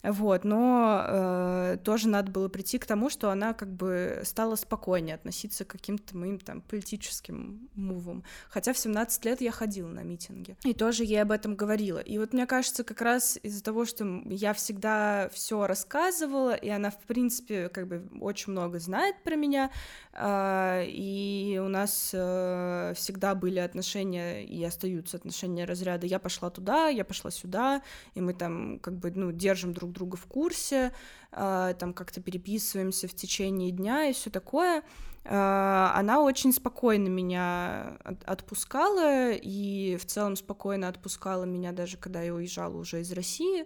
[0.03, 5.15] Вот, но э, тоже надо было прийти к тому, что она как бы стала спокойнее
[5.15, 8.23] относиться к каким-то моим там политическим мувам.
[8.49, 10.57] Хотя в 17 лет я ходила на митинги.
[10.63, 11.99] И тоже ей об этом говорила.
[11.99, 16.91] И вот мне кажется, как раз из-за того, что я всегда все рассказывала, и она,
[16.91, 19.71] в принципе, как бы очень много знает про меня,
[20.13, 26.89] э, и у нас э, всегда были отношения, и остаются отношения разряда «я пошла туда,
[26.89, 27.81] я пошла сюда»,
[28.13, 30.93] и мы там как бы, ну, держим друг друга в курсе,
[31.31, 34.83] а, там как-то переписываемся в течение дня и все такое.
[35.23, 42.33] А, она очень спокойно меня отпускала и в целом спокойно отпускала меня даже когда я
[42.33, 43.65] уезжала уже из России.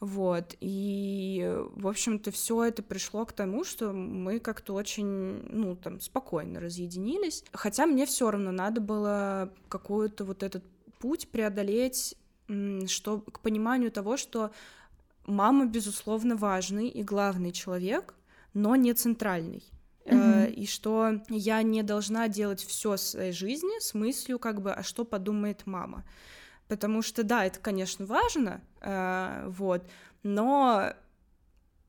[0.00, 6.00] Вот, и, в общем-то, все это пришло к тому, что мы как-то очень, ну, там,
[6.00, 7.44] спокойно разъединились.
[7.52, 10.64] Хотя мне все равно надо было какой-то вот этот
[10.98, 12.16] путь преодолеть,
[12.86, 14.50] что к пониманию того, что
[15.26, 18.14] мама, безусловно, важный и главный человек,
[18.52, 19.62] но не центральный.
[20.04, 20.52] Mm-hmm.
[20.52, 25.04] И что я не должна делать все своей жизни с мыслью, как бы, а что
[25.04, 26.04] подумает мама.
[26.68, 29.82] Потому что, да, это, конечно, важно, э, вот,
[30.22, 30.94] но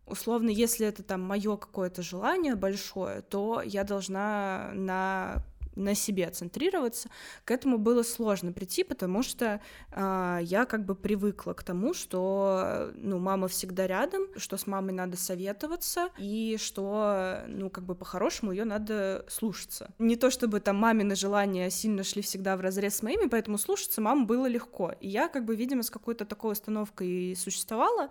[0.05, 5.43] условно, если это там мое какое-то желание большое, то я должна на
[5.75, 7.09] на себе центрироваться,
[7.43, 9.61] к этому было сложно прийти, потому что
[9.91, 14.93] э, я как бы привыкла к тому, что, ну, мама всегда рядом, что с мамой
[14.93, 19.93] надо советоваться, и что, ну, как бы по-хорошему ее надо слушаться.
[19.99, 24.01] Не то чтобы там мамины желания сильно шли всегда в разрез с моими, поэтому слушаться
[24.01, 24.93] маму было легко.
[24.99, 28.09] И я как бы, видимо, с какой-то такой установкой и существовала,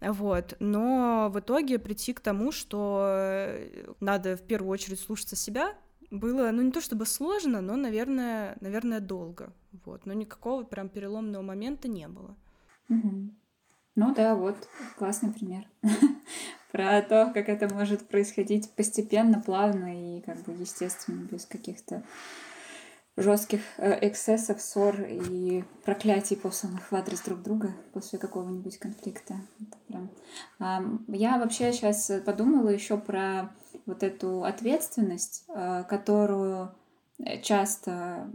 [0.00, 3.50] вот, но в итоге прийти к тому, что
[4.00, 5.74] надо в первую очередь слушаться себя,
[6.10, 9.52] было, ну не то чтобы сложно, но, наверное, наверное, долго.
[9.84, 12.36] Вот, но никакого прям переломного момента не было.
[12.88, 13.30] Угу.
[13.96, 14.56] Ну да, вот
[14.96, 15.66] классный пример
[16.72, 22.02] про то, как это может происходить постепенно, плавно и как бы естественно, без каких-то
[23.16, 29.34] жестких э, эксцессов, ссор и проклятий посланных в адрес друг друга после какого-нибудь конфликта.
[29.60, 30.10] Это
[30.58, 31.04] прям...
[31.08, 33.50] Я вообще сейчас подумала еще про
[33.86, 36.74] вот эту ответственность, э, которую
[37.18, 38.30] э, часто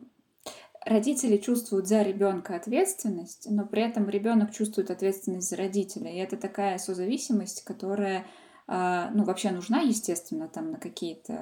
[0.86, 6.12] родители чувствуют за ребенка ответственность, но при этом ребенок чувствует ответственность за родителя.
[6.12, 8.26] И это такая созависимость, которая
[8.68, 11.34] а, ну, вообще нужна, естественно, там на какие-то,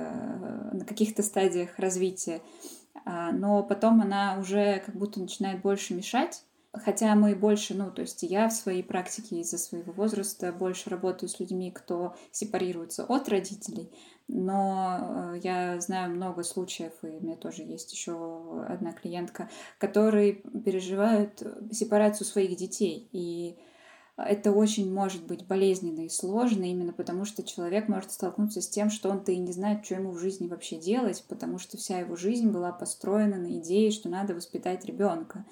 [0.74, 2.42] на каких-то стадиях развития,
[3.06, 6.44] а, но потом она уже как будто начинает больше мешать,
[6.74, 11.28] Хотя мы больше, ну, то есть я в своей практике из-за своего возраста больше работаю
[11.28, 13.92] с людьми, кто сепарируется от родителей,
[14.30, 19.50] но э, я знаю много случаев, и у меня тоже есть еще одна клиентка,
[19.80, 23.10] которые переживают сепарацию своих детей.
[23.12, 23.58] И
[24.16, 28.90] это очень может быть болезненно и сложно, именно потому что человек может столкнуться с тем,
[28.90, 32.16] что он-то и не знает, что ему в жизни вообще делать, потому что вся его
[32.16, 35.46] жизнь была построена на идее, что надо воспитать ребенка.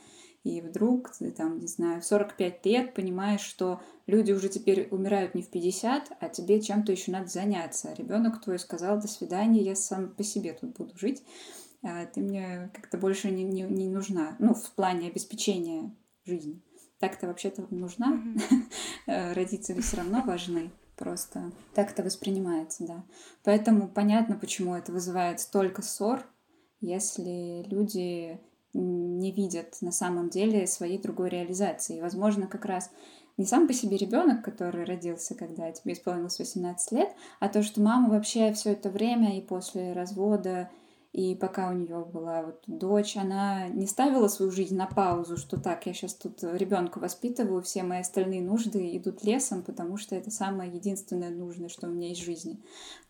[0.44, 5.36] И вдруг ты там, не знаю, в 45 лет понимаешь, что люди уже теперь умирают
[5.36, 7.94] не в 50, а тебе чем-то еще надо заняться.
[7.98, 11.24] Ребенок твой сказал, до свидания, я сам по себе тут буду жить,
[11.84, 14.38] а ты мне как-то больше не, не, не нужна.
[14.40, 15.94] Ну, в плане обеспечения
[16.26, 16.62] жизни.
[17.00, 18.22] Так-то вообще-то нужна.
[19.08, 19.34] Mm-hmm.
[19.34, 20.72] Родители все равно важны.
[20.96, 23.06] Просто так это воспринимается, да.
[23.44, 26.26] Поэтому понятно, почему это вызывает столько ссор,
[26.82, 28.40] если люди
[28.74, 31.98] не видят на самом деле своей другой реализации.
[31.98, 32.92] И, возможно, как раз
[33.38, 37.10] не сам по себе ребенок, который родился, когда тебе исполнилось 18 лет,
[37.40, 40.70] а то, что мама вообще все это время и после развода,
[41.12, 45.60] и пока у нее была вот дочь, она не ставила свою жизнь на паузу, что
[45.60, 50.30] так, я сейчас тут ребенка воспитываю, все мои остальные нужды идут лесом, потому что это
[50.30, 52.60] самое единственное нужное, что у меня есть в жизни.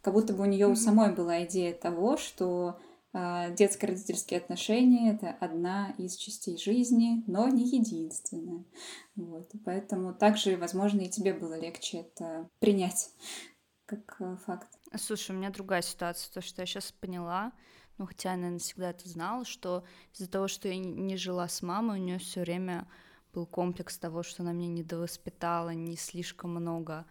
[0.01, 0.74] Как будто бы у нее mm-hmm.
[0.74, 2.78] у самой была идея того, что
[3.14, 8.64] детско-родительские отношения— это одна из частей жизни, но не единственная.
[9.16, 9.51] Вот.
[9.66, 13.10] поэтому также, возможно, и тебе было легче это принять
[13.89, 14.70] как э, факт.
[14.95, 17.51] Слушай, у меня другая ситуация, то, что я сейчас поняла,
[17.97, 19.84] ну, хотя я, наверное, всегда это знала, что
[20.14, 22.88] из-за того, что я не жила с мамой, у нее все время
[23.34, 27.05] был комплекс того, что она меня недовоспитала, не слишком много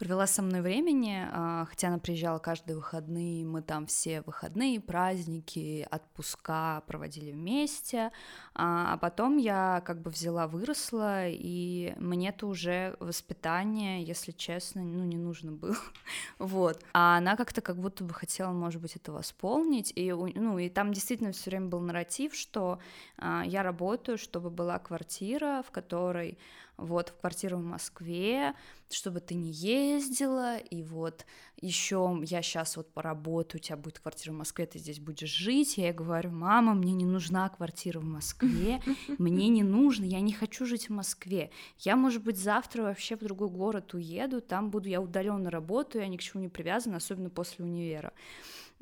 [0.00, 5.86] провела со мной времени, а, хотя она приезжала каждые выходные, мы там все выходные, праздники,
[5.90, 8.10] отпуска проводили вместе,
[8.54, 15.04] а, а потом я как бы взяла, выросла, и мне-то уже воспитание, если честно, ну,
[15.04, 15.76] не нужно было,
[16.38, 20.70] вот, а она как-то как будто бы хотела, может быть, это восполнить, и, ну, и
[20.70, 22.78] там действительно все время был нарратив, что
[23.18, 26.38] а, я работаю, чтобы была квартира, в которой
[26.80, 28.54] вот, в квартиру в Москве,
[28.90, 31.26] чтобы ты не ездила, и вот
[31.60, 35.76] еще я сейчас вот поработаю, у тебя будет квартира в Москве, ты здесь будешь жить,
[35.76, 38.82] я ей говорю, мама, мне не нужна квартира в Москве,
[39.18, 43.20] мне не нужно, я не хочу жить в Москве, я, может быть, завтра вообще в
[43.20, 47.30] другой город уеду, там буду, я удаленно работаю, я ни к чему не привязана, особенно
[47.30, 48.12] после универа.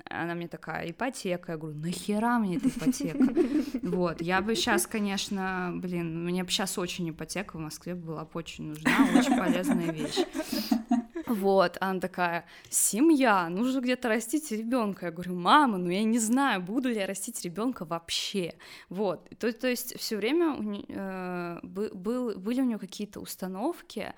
[0.04, 1.52] Она мне такая, ипотека.
[1.52, 3.18] Я говорю, нахера мне эта ипотека?
[3.88, 8.30] Вот, я бы сейчас, конечно, блин, мне бы сейчас очень ипотека в Москве была бы
[8.34, 10.18] очень нужна, очень полезная вещь.
[11.26, 15.06] Вот, она такая, семья, нужно где-то растить ребенка.
[15.06, 18.54] Я говорю, мама, ну я не знаю, буду ли я растить ребенка вообще.
[18.88, 20.56] Вот, то, то есть все время
[20.88, 24.12] э, был, были у нее какие-то установки,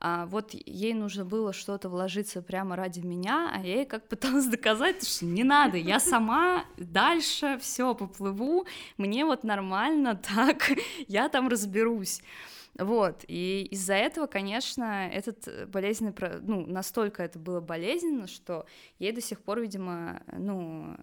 [0.00, 4.46] а вот ей нужно было что-то вложиться прямо ради меня, а я ей как пыталась
[4.46, 10.70] доказать, что не надо, я сама дальше все поплыву, мне вот нормально так,
[11.08, 12.20] я там разберусь.
[12.78, 18.66] Вот, и из-за этого, конечно, этот болезненный, ну, настолько это было болезненно, что
[18.98, 20.96] ей до сих пор, видимо, ну,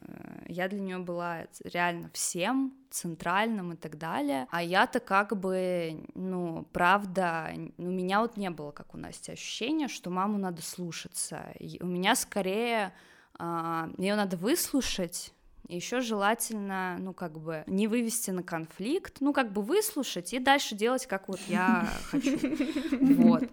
[0.47, 6.67] я для нее была реально всем, центральным и так далее, а я-то как бы, ну,
[6.73, 11.81] правда, у меня вот не было, как у Насти, ощущения, что маму надо слушаться, и
[11.81, 12.93] у меня скорее
[13.39, 15.33] а, ее надо выслушать,
[15.75, 20.75] еще желательно, ну, как бы, не вывести на конфликт, ну, как бы выслушать и дальше
[20.75, 22.37] делать, как вот я хочу.
[23.15, 23.43] Вот.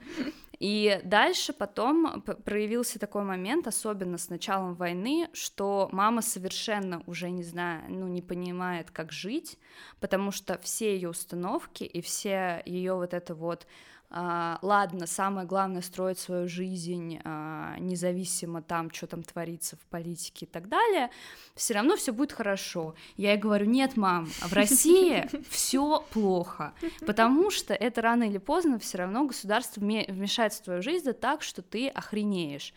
[0.59, 7.45] И дальше потом проявился такой момент, особенно с началом войны, что мама совершенно уже не
[7.45, 9.57] знаю, ну не понимает, как жить,
[10.01, 13.69] потому что все ее установки и все ее вот это вот
[14.11, 20.47] а, ладно, самое главное строить свою жизнь а, независимо там, что там творится в политике
[20.47, 21.11] и так далее,
[21.55, 22.95] все равно все будет хорошо.
[23.17, 26.73] Я ей говорю, нет, мам, в России все плохо,
[27.07, 31.43] потому что это рано или поздно все равно государство вмешается в твою жизнь да так,
[31.43, 32.73] что ты охренеешь.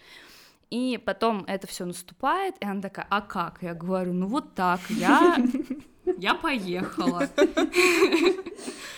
[0.72, 3.62] И потом это все наступает, и она такая, а как?
[3.62, 5.38] Я говорю, ну вот так, я,
[6.18, 7.28] я поехала.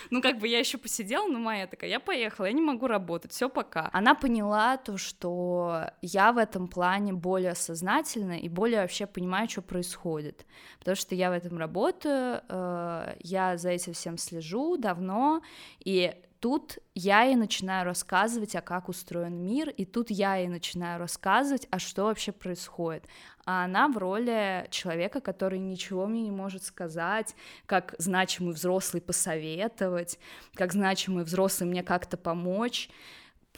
[0.09, 3.31] Ну, как бы я еще посидела, но моя такая, я поехала, я не могу работать,
[3.31, 3.89] все пока.
[3.93, 9.63] Она поняла то, что я в этом плане более сознательна и более вообще понимаю, что
[9.63, 10.45] происходит.
[10.77, 15.41] Потому что я в этом работаю, э, я за этим всем слежу давно,
[15.79, 16.13] и
[16.43, 21.69] тут я ей начинаю рассказывать, а как устроен мир, и тут я ей начинаю рассказывать,
[21.71, 23.05] а что вообще происходит.
[23.45, 27.33] А она в роли человека, который ничего мне не может сказать,
[27.65, 30.19] как значимый взрослый посоветовать,
[30.53, 32.89] как значимый взрослый мне как-то помочь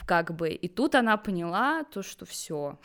[0.05, 2.77] как бы, и тут она поняла то, что все,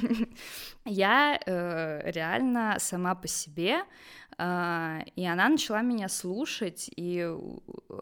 [0.84, 3.82] я э, реально сама по себе
[4.40, 7.28] а, и она начала меня слушать, и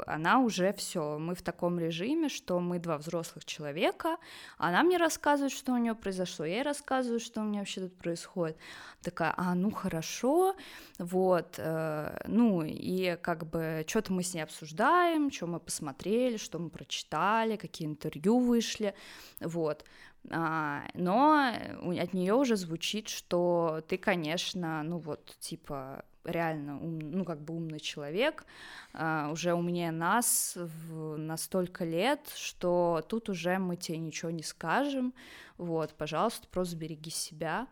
[0.07, 4.19] она уже все, мы в таком режиме, что мы два взрослых человека,
[4.59, 7.97] она мне рассказывает, что у нее произошло, я ей рассказываю, что у меня вообще тут
[7.97, 8.59] происходит.
[9.03, 10.57] Такая, а, ну хорошо,
[10.99, 16.59] вот, э, ну и как бы что-то мы с ней обсуждаем, что мы посмотрели, что
[16.59, 18.95] мы прочитали, какие интервью вышли,
[19.41, 19.85] вот.
[20.31, 21.53] А, но
[21.99, 27.55] от нее уже звучит, что ты, конечно, ну вот, типа, реально ум, ну как бы
[27.55, 28.45] умный человек,
[28.93, 34.43] uh, уже умнее нас в, на столько лет, что тут уже мы тебе ничего не
[34.43, 35.15] скажем,
[35.59, 37.69] вот, пожалуйста, просто береги себя,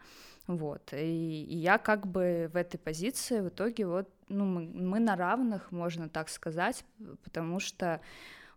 [0.47, 5.01] вот, и, и я как бы в этой позиции в итоге вот, ну, мы, мы
[5.01, 6.85] на равных, можно так сказать,
[7.25, 8.01] потому что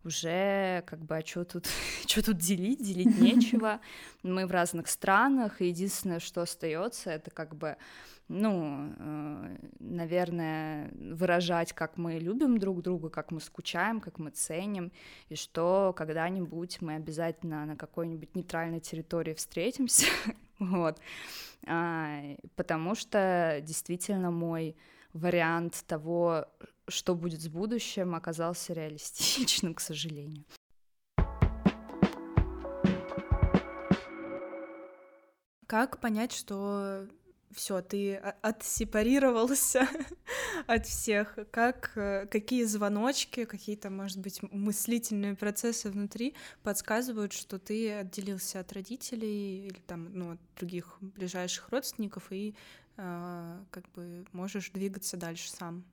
[0.08, 1.68] уже как бы, а что тут,
[2.08, 3.80] что тут делить, делить нечего,
[4.24, 7.78] мы в разных странах, и единственное, что остается, это как бы
[8.30, 14.92] ну, э, наверное, выражать, как мы любим друг друга, как мы скучаем, как мы ценим,
[15.30, 20.08] и что когда-нибудь мы обязательно на какой-нибудь нейтральной территории встретимся,
[20.60, 21.00] вот,
[21.68, 24.76] а, потому что действительно мой
[25.14, 26.48] вариант того,
[26.88, 30.44] что будет с будущим, оказался реалистичным, к сожалению.
[35.68, 37.08] Как понять, что
[37.52, 39.88] все, ты отсепарировался
[40.68, 41.38] от всех.
[41.52, 48.72] Как, э, какие звоночки, какие-то, может быть, мыслительные процессы внутри подсказывают, что ты отделился от
[48.74, 52.56] родителей или там, ну, от других ближайших родственников и
[52.98, 55.84] э, как бы можешь двигаться дальше сам?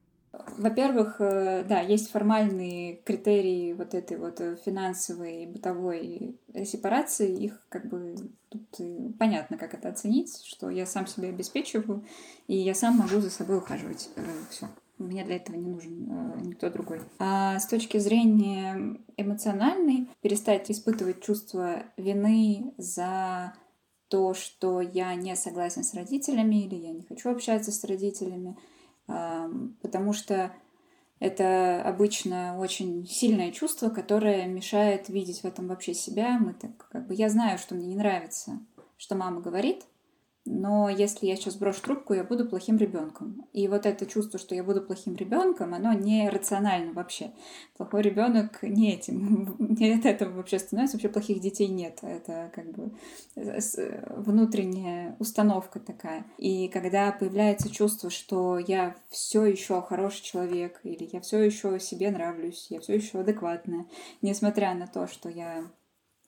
[0.57, 7.35] Во-первых, э, да, есть формальные критерии вот этой вот э, финансовой и бытовой сепарации.
[7.37, 8.16] Их как бы
[8.49, 12.05] тут понятно, как это оценить, что я сам себя обеспечиваю,
[12.47, 14.11] и я сам могу за собой ухаживать.
[14.16, 14.68] Э, Все.
[14.99, 17.01] Мне для этого не нужен никто другой.
[17.18, 23.55] А с точки зрения эмоциональной, перестать испытывать чувство вины за
[24.07, 28.57] то, что я не согласен с родителями или я не хочу общаться с родителями—
[29.07, 30.53] потому что
[31.21, 36.39] это обычно очень сильное чувство, которое мешает видеть в этом вообще себя.
[36.39, 38.61] Мы так, как бы, я знаю, что мне не нравится,
[38.97, 39.85] что мама говорит,
[40.47, 43.47] но если я сейчас брошу трубку, я буду плохим ребенком.
[43.55, 47.33] И вот это чувство, что я буду плохим ребенком, оно не рационально вообще.
[47.79, 50.97] Плохой ребенок не этим, не от этого вообще становится.
[50.97, 52.01] Вообще плохих детей нет.
[52.03, 52.93] Это как бы
[53.35, 56.27] внутренняя установка такая.
[56.37, 62.11] И когда появляется чувство, что я все еще хороший человек, или я все еще себе
[62.11, 63.87] нравлюсь, я все еще адекватная,
[64.21, 65.65] несмотря на то, что я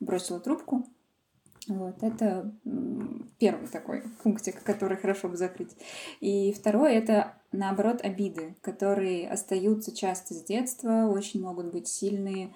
[0.00, 0.86] бросила трубку,
[1.68, 2.54] вот, это
[3.38, 5.76] первый такой пунктик, который хорошо бы закрыть.
[6.20, 12.52] И второй— это, наоборот, обиды, которые остаются часто с детства, очень могут быть сильные,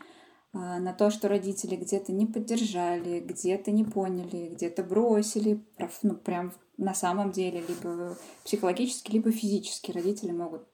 [0.52, 5.60] а, на то, что родители где-то не поддержали, где-то не поняли, где-то бросили,
[6.02, 10.66] ну, прям на самом деле, либо психологически, либо физически родители могут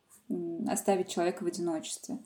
[0.68, 2.18] оставить человека в одиночестве.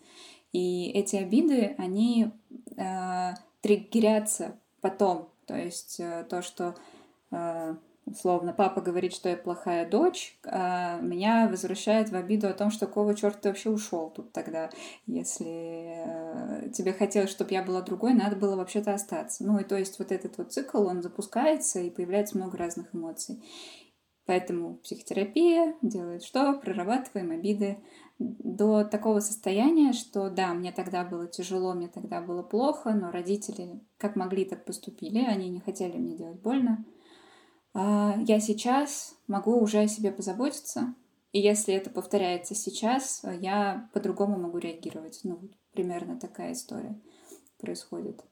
[0.53, 2.31] И эти обиды, они
[2.77, 3.31] э,
[3.63, 6.77] триггерятся потом то есть э, то, что
[7.33, 7.75] э,
[8.07, 12.87] условно папа говорит, что я плохая дочь, а меня возвращает в обиду о том, что
[12.87, 14.71] какого черта ты вообще ушел тут тогда,
[15.07, 19.45] если э, тебе хотелось, чтобы я была другой, надо было вообще-то остаться.
[19.45, 23.43] Ну и то есть вот этот вот цикл, он запускается и появляется много разных эмоций.
[24.31, 26.53] Поэтому психотерапия делает что?
[26.53, 27.79] Прорабатываем обиды,
[28.21, 33.81] до такого состояния, что да, мне тогда было тяжело, мне тогда было плохо, но родители
[33.99, 36.85] как могли, так поступили, они не хотели мне делать больно.
[37.75, 40.95] А я сейчас могу уже о себе позаботиться,
[41.33, 45.23] и если это повторяется сейчас, я по-другому могу реагировать.
[45.25, 45.41] Ну,
[45.73, 46.97] примерно такая история
[47.59, 48.23] происходит.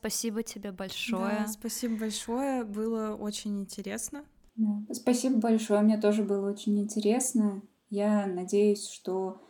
[0.00, 1.40] Спасибо тебе большое.
[1.40, 4.24] Да, спасибо большое, было очень интересно.
[4.56, 4.94] Да.
[4.94, 7.62] Спасибо большое, мне тоже было очень интересно.
[7.90, 9.42] Я надеюсь, что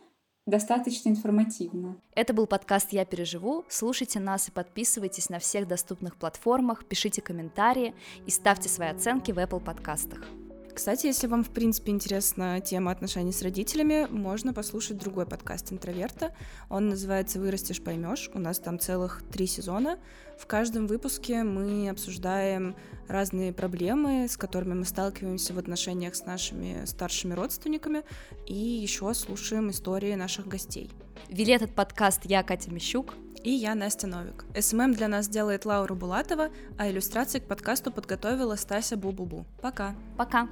[0.45, 2.01] достаточно информативно.
[2.15, 3.63] Это был подкаст «Я переживу».
[3.69, 7.95] Слушайте нас и подписывайтесь на всех доступных платформах, пишите комментарии
[8.25, 10.25] и ставьте свои оценки в Apple подкастах.
[10.73, 16.33] Кстати, если вам, в принципе, интересна тема отношений с родителями, можно послушать другой подкаст «Интроверта».
[16.69, 18.29] Он называется «Вырастешь, поймешь».
[18.33, 19.99] У нас там целых три сезона.
[20.39, 22.75] В каждом выпуске мы обсуждаем
[23.07, 28.03] разные проблемы, с которыми мы сталкиваемся в отношениях с нашими старшими родственниками,
[28.47, 30.89] и еще слушаем истории наших гостей.
[31.27, 33.13] Вели этот подкаст я, Катя Мищук.
[33.43, 34.45] И я, Настя Новик.
[34.59, 39.45] SMM для нас делает Лаура Булатова, а иллюстрации к подкасту подготовила Стася Бу-Бу-Бу.
[39.61, 39.95] Пока!
[40.17, 40.47] Пока!